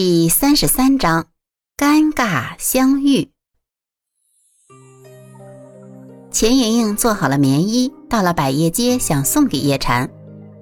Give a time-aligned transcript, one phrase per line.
[0.00, 1.26] 第三十三章，
[1.76, 3.32] 尴尬相遇。
[6.30, 10.08] 钱莹莹做好了棉衣，到了百叶街，想送给叶禅，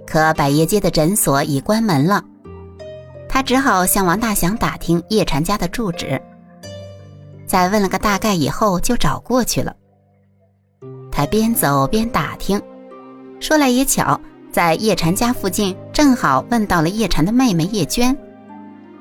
[0.07, 2.25] 可百叶街的诊所已关门了，
[3.29, 6.18] 她只好向王大祥打听叶禅家的住址。
[7.46, 9.77] 在问了个大概以后，就找过去了。
[11.12, 12.59] 他边走边打听，
[13.39, 14.18] 说来也巧，
[14.50, 18.16] 在叶禅家附近，正好问到了叶禅的妹妹叶娟。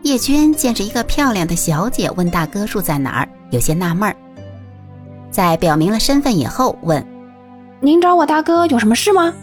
[0.06, 4.16] 叶娟见着一个漂亮的小姐，问大哥住在哪儿，有些纳闷儿。
[5.32, 7.04] 在表明了身份以后，问
[7.82, 9.34] ：“您找我大哥有什么事吗？”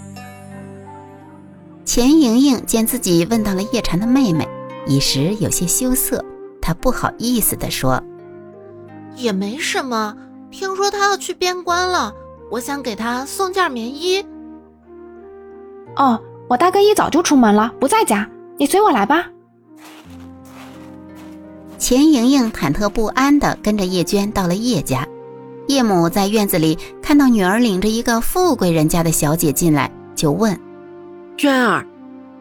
[1.85, 4.49] 钱莹莹见自己问到了叶禅的妹妹，
[4.87, 6.25] 一时有些羞涩，
[6.61, 8.01] 她不好意思地说
[9.19, 10.17] ：“也没什么，
[10.53, 12.15] 听说他要去边关了，
[12.53, 14.25] 我想给他送件棉衣。”
[15.99, 19.27] 哦，我大哥一早就出门了，不在家，你随我来吧。
[21.83, 25.05] 钱莹莹忐忑不安地跟着叶娟到了叶家，
[25.67, 30.57] 叶母在院子里看到女儿领着一个富贵人家的小姐进来，就问
[31.37, 31.85] ：“娟儿，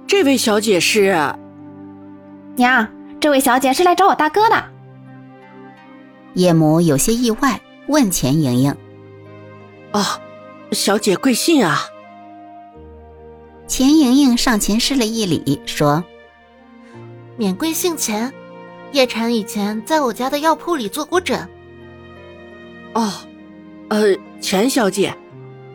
[0.05, 1.17] 这位小姐是？”
[2.55, 2.87] 娘，
[3.19, 4.63] 这位小姐是来找我大哥的。
[6.35, 8.75] 叶母有些意外，问钱莹莹
[9.91, 10.03] ：“哦，
[10.71, 11.79] 小姐贵姓啊？”
[13.65, 16.03] 钱莹莹上前施了一礼，说
[17.37, 18.31] ：“免贵姓钱。”
[18.91, 21.47] 叶禅以前在我家的药铺里做过诊。
[22.93, 23.11] 哦，
[23.89, 25.15] 呃，钱小姐，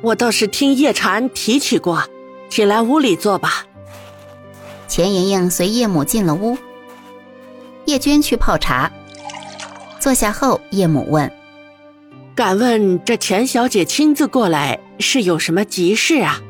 [0.02, 2.02] 我倒是听叶禅提起过，
[2.50, 3.64] 请来屋里坐吧。
[4.86, 6.58] 钱莹莹随叶母进了屋。
[7.86, 8.92] 叶娟去泡茶，
[9.98, 11.32] 坐下后，叶母问
[12.36, 16.40] ：“敢问这钱小姐亲自过来是有什么急事啊？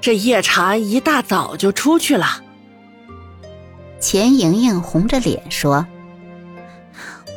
[0.00, 2.44] 这叶禅一大早就出去了。”
[4.06, 5.84] 钱莹莹红着脸说：“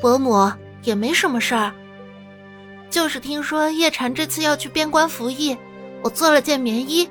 [0.03, 0.51] 伯母
[0.83, 1.73] 也没什么事儿，
[2.91, 5.57] 就是听说叶禅这次要去边关服役，
[6.03, 7.09] 我做了件棉衣，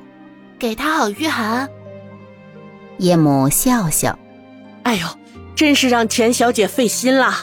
[0.60, 1.68] 给他好御寒。”
[2.98, 4.16] 叶母笑笑
[4.84, 5.04] ：“哎呦，
[5.56, 7.34] 真是让钱小姐费心了。”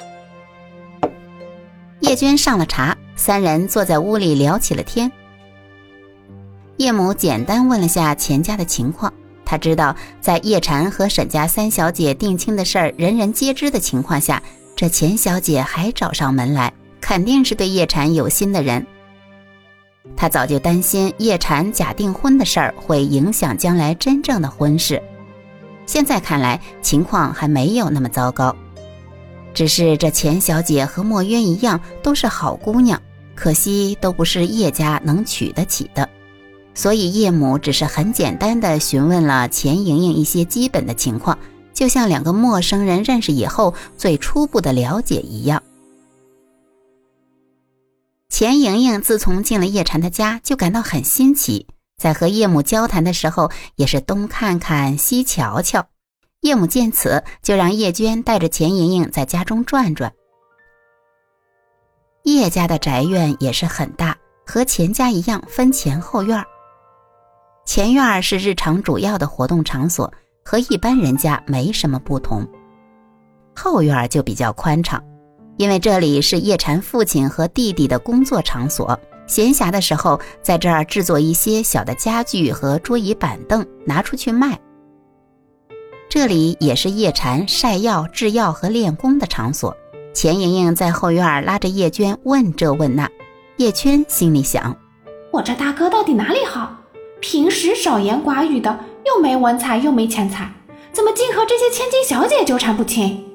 [2.00, 5.12] 叶娟上了茶，三人坐在屋里聊起了天。
[6.78, 9.12] 叶母简单问了下钱家的情况。
[9.46, 14.42] 他知道，在叶禅和沈家三小姐定亲的事儿人人皆知的情况下，
[14.76, 18.86] 这钱小姐还找上门来，肯定是对叶禅有心的人。
[20.16, 25.02] 他早就担心叶禅假订婚的事儿会影响将来真正的婚事，
[25.86, 28.56] 现在看来情况还没有那么糟糕，
[29.54, 33.00] 只是这钱小姐和墨渊一样都是好姑娘，
[33.36, 36.08] 可惜都不是叶家能娶得起的。
[36.76, 41.40] 所以叶母只是很简单的询问了钱莹莹一些基本的情况，
[41.74, 45.64] 就像两个陌生人认识以后最初步的了解一样。
[48.30, 51.66] 钱莹莹自从进了叶禅的家，就感到很新奇，
[51.98, 55.88] 在和叶母交谈的时候，也是东看看西瞧瞧。
[56.42, 60.12] 叶母见此，就让叶娟带着钱莹莹在家中转转。
[62.24, 66.46] 叶家的宅院也是很大，和钱家一样分前后院儿。
[67.66, 70.12] 前院是日常主要的活动场所，
[70.44, 72.48] 和一般人家没什么不同。
[73.56, 75.04] 后院就比较宽敞，
[75.58, 84.58] 因为这里是叶禅父亲和弟弟的工作场所，闲暇的时候在这儿制作一些小的家具和桌椅板凳，拿出去卖。
[86.08, 89.76] 这里也是叶禅晒药、制药和练功的场所。
[90.14, 93.10] 钱莹莹在后院拉着叶娟问这问那，
[93.58, 94.74] 叶娟心里想：
[95.32, 96.72] 我这大哥到底哪里好？
[97.28, 100.48] 平时少言寡语的，又没文采又没钱财，
[100.92, 103.26] 怎么竟和这些千金小姐纠缠不清？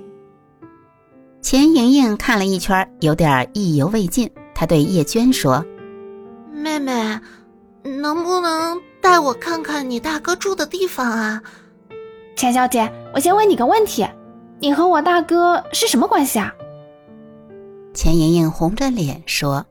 [1.43, 4.31] 钱莹莹看了一圈，有点意犹未尽。
[4.55, 5.65] 她对叶娟说
[6.55, 7.19] ：“妹妹，
[7.83, 11.43] 能不能带我看看你大哥住的地方啊？”
[12.37, 14.07] 钱小姐，我先问你个问题，
[14.61, 16.54] 你和我大哥是什么关系啊？
[17.93, 19.66] 钱莹莹红着脸说：“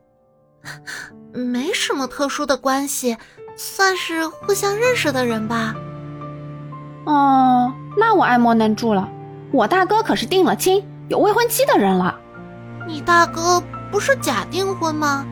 [1.32, 3.16] 没什么特殊的关系。”
[3.62, 5.76] 算是互相认识的人吧。
[7.04, 9.10] 哦，那我爱莫能助了。
[9.52, 12.18] 我大哥可是定了亲、有未婚妻的人了。
[12.88, 13.62] 你大哥
[13.92, 15.26] 不是假订婚吗？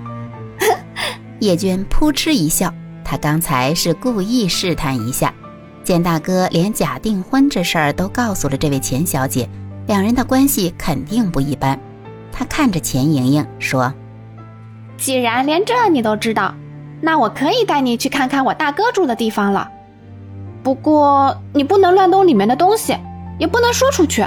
[1.40, 5.34] 叶娟扑哧一笑，她刚才是故意试探一下，
[5.82, 9.48] 见大哥连假订婚这事儿都告诉了这位钱小姐，
[9.86, 11.80] 两人的关系肯定不一般。
[12.34, 13.94] 她看着钱莹莹说
[14.98, 16.54] ：“既然连这你都知道。”
[17.02, 19.70] 那我可以带你去看看我大哥住的地方了，
[20.64, 22.98] 不过你不能乱动里面的东西，
[23.40, 24.26] 也不能说出去。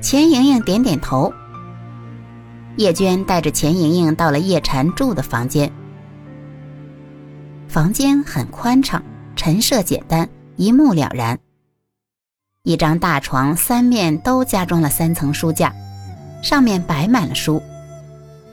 [0.00, 1.32] 钱莹莹点点头。
[2.76, 5.72] 叶娟带着钱莹莹到了叶禅住的房间。
[7.66, 9.02] 房间很宽敞，
[9.34, 11.38] 陈设简单，一目了然。
[12.62, 15.72] 一张大床，三面都加装了三层书架，
[16.42, 17.60] 上面摆满了书。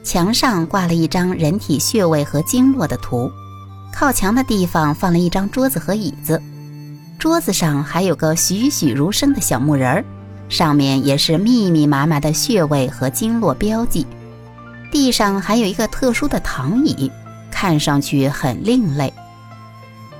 [0.06, 3.31] 墙上挂了一张人体穴位和经络的图，
[3.92, 6.40] 靠墙的地方放了一张桌子和椅子，
[7.18, 10.06] 桌子上还有个栩栩如生的小木人儿，
[10.48, 14.06] 上面也是密密麻麻的穴位和经络标记。
[14.92, 17.12] 地上还有一个特殊的躺椅，
[17.50, 19.12] 看上去很另类，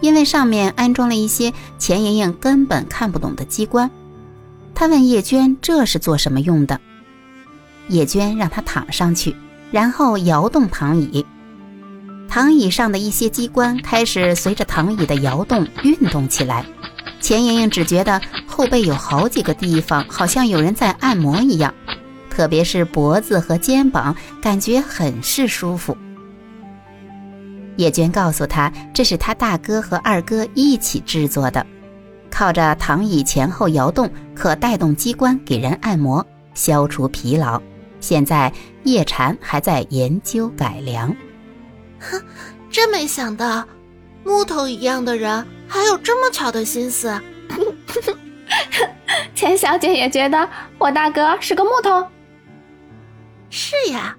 [0.02, 3.92] 因为上面安装了一些钱莹莹根本看不懂的机关。
[4.74, 6.82] 他问叶娟：“这是做什么用的？”
[7.88, 9.36] 叶娟让他躺上去。
[9.76, 11.26] 然后摇动躺椅，
[12.30, 16.66] 躺椅上的一些机关开始随着躺椅的摇动运动起来。
[17.20, 21.74] 钱莹莹只觉得后背有好几个地方好像有人在按摩一样，
[22.30, 25.98] 特别是脖子和肩膀，感觉很是舒服。
[27.76, 31.68] 叶娟告诉她，这是她大哥和二哥一起制作的，
[32.32, 37.62] 靠着躺椅前后摇动，可带动机关给人按摩，消除疲劳。
[38.06, 38.54] 现在
[38.84, 41.10] 叶禅还在研究改良。
[42.00, 42.22] 哼，
[42.70, 43.66] 真没想到，
[44.24, 47.20] 木头一样的人还有这么巧的心思。
[49.34, 50.48] 钱小姐也觉得
[50.78, 52.08] 我大哥是个木头。
[53.50, 54.16] 是呀，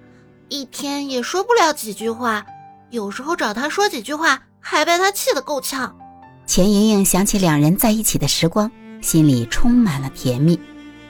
[0.49, 2.45] 一天也说不了几句话，
[2.91, 5.97] 有时候找他说几句话，还被他气得够呛。
[6.45, 8.69] 钱莹莹想起两人在一起的时光，
[9.01, 10.59] 心里充满了甜蜜。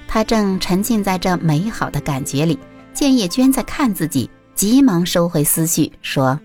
[0.09, 2.59] 他正沉浸在这美好的感觉里，
[2.93, 6.39] 见叶娟在看自己，急忙收回思绪，说：“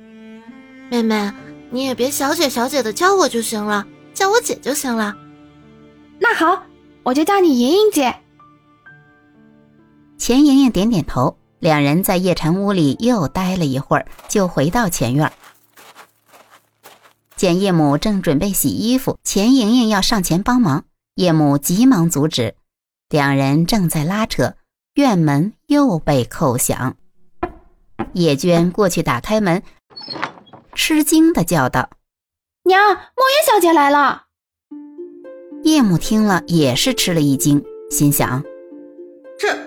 [0.90, 1.32] 妹妹，
[1.70, 5.16] 你也别小姐小姐的叫我就行了，叫我姐就行了。”
[6.20, 6.64] 那好，
[7.04, 8.16] 我就叫你莹莹姐。
[10.18, 11.38] 钱莹莹点点头。
[11.60, 15.32] 两人在叶禅屋里又待了一会儿，就回到前院。
[17.36, 22.56] 见叶母正准备洗衣服，钱莹莹要上前帮忙，叶母急忙阻止。
[23.12, 24.54] 两人正在拉扯，
[24.94, 26.96] 院门又被叩响。
[28.14, 29.62] 叶娟过去打开门，
[30.74, 31.90] 吃惊的叫道
[32.64, 33.06] ：“娘，莫言
[33.46, 34.28] 小姐来了。”
[35.64, 38.42] 叶母听了也是吃了一惊，心想
[39.38, 39.58] ：“这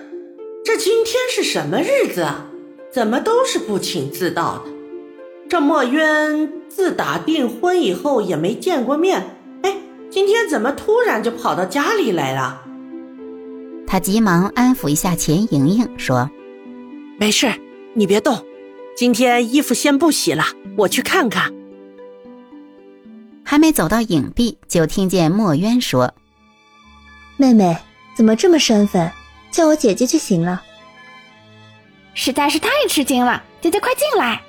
[0.65, 2.47] 这今天是什么日子啊？
[2.91, 4.71] 怎么都是不请自到的？
[5.47, 9.77] 这墨渊自打订婚以后也没见过面，哎，
[10.09, 12.63] 今天怎么突然就跑到家里来了？”
[13.87, 16.29] 他急忙安抚一下钱莹莹，说
[17.19, 17.53] ：“没事，
[17.93, 18.45] 你别动。
[18.95, 20.43] 今天衣服先不洗了，
[20.77, 21.53] 我去看看。”
[23.43, 26.13] 还没走到影壁，就听见墨渊说
[27.37, 27.77] ：“妹妹
[28.15, 29.11] 怎么这么生分？
[29.51, 30.63] 叫我姐姐就行了。”
[32.15, 34.41] 实在是太吃惊了，姐姐快进来。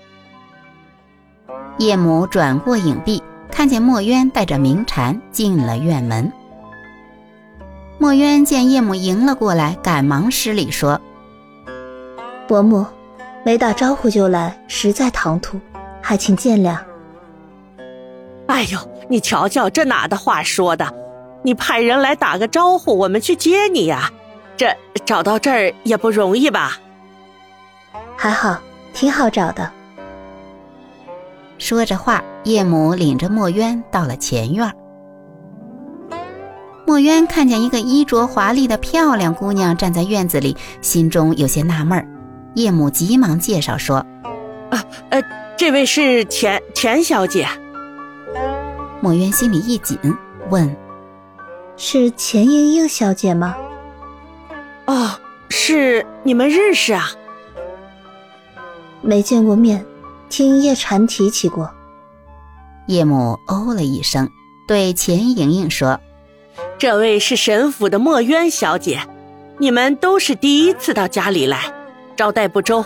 [1.78, 6.32] 叶母转过影壁，看见墨渊带着明禅进了院门。
[8.06, 11.00] 墨渊见叶母迎了过来，赶忙施礼说
[12.47, 12.87] ：“伯母，
[13.44, 15.58] 没打招呼就来，实在唐突，
[16.00, 16.79] 还请见谅。”
[18.47, 20.87] 哎呦，你瞧瞧这哪的话说的！
[21.43, 24.08] 你派人来打个招呼，我们去接你呀。
[24.56, 24.73] 这
[25.05, 26.79] 找到这儿也不容易吧？
[28.17, 28.56] 还好，
[28.94, 29.69] 挺好找的。
[31.58, 34.72] 说着话，叶母领着墨渊到了前院。
[36.86, 42.06] 墨渊看见一个衣着华丽的漂亮姑娘站在院子里，心中有些纳闷儿。
[42.55, 43.96] 叶母急忙介绍说
[44.70, 45.20] ：“啊，呃，
[45.58, 47.46] 这位是钱钱小姐。”
[49.02, 49.98] 墨渊心里一紧，
[50.48, 50.74] 问
[51.76, 53.56] ：“是钱莹莹小姐吗
[54.86, 55.10] ？”“哦，
[55.50, 57.10] 是，你们认识啊
[59.02, 59.84] ？”“没见过面，
[60.28, 61.69] 听叶禅提起过。”
[62.86, 64.31] 叶母哦了一声，
[64.69, 65.98] 对钱莹莹说。
[66.78, 69.00] 这位是沈府的墨渊小姐，
[69.58, 71.72] 你们都是第一次到家里来，
[72.14, 72.84] 招待不周，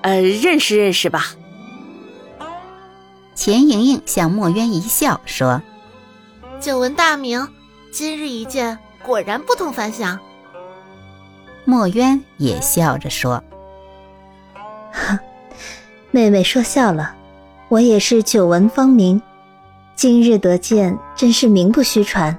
[0.00, 1.34] 呃，认识认识吧。
[3.34, 5.60] 钱莹莹向墨渊一笑，说
[6.58, 7.46] ：“久闻大名，
[7.92, 10.18] 今日一见，果然不同凡响。”
[11.66, 13.44] 墨渊也笑着说：
[16.10, 17.14] “妹妹说笑了，
[17.68, 19.20] 我也是久闻芳名，
[19.94, 22.34] 今日得见，真是名不虚传。”